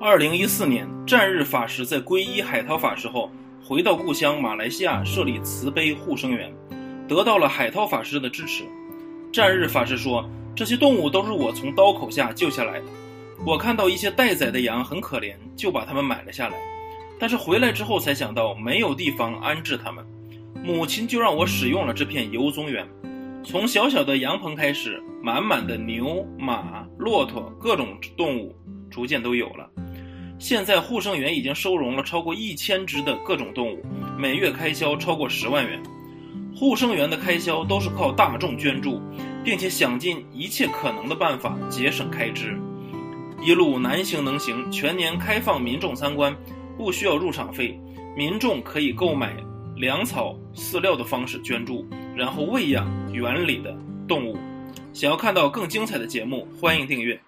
[0.00, 6.54] 二零一四年，战日法师在皈依海涛法师后，回到故乡马来西亚设立慈悲护生园，
[7.08, 8.62] 得到了海涛法师的支持。
[9.32, 10.24] 战日法师说
[10.54, 12.84] ：“这些动物都是我从刀口下救下来的。
[13.44, 16.56] 我看到一些待宰的羊很可怜，就把它们买了下来。
[17.18, 20.06] 但是回来之后才想到没有地方安置它们，
[20.62, 22.88] 母亲就让我使用了这片游踪园。
[23.42, 28.54] 从小小的羊棚开始，满满的牛、马、骆驼各种动物
[28.88, 29.68] 逐渐都有了。”
[30.38, 33.84] 现在护生园已经收容了超过一千只的各种动物，
[34.16, 35.82] 每月开销超过十万元。
[36.54, 39.00] 护生园的开销都是靠大众捐助，
[39.44, 42.56] 并且想尽一切可能的办法节省开支。
[43.42, 46.36] 一路难行能行，全年开放民众参观，
[46.76, 47.78] 不需要入场费，
[48.16, 49.36] 民众可以购买
[49.76, 51.84] 粮草、饲料的方式捐助，
[52.16, 53.76] 然后喂养园里的
[54.06, 54.36] 动物。
[54.92, 57.20] 想要看到更精彩的节目，欢迎订阅。